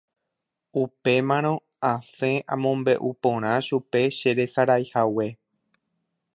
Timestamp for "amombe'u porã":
2.55-3.53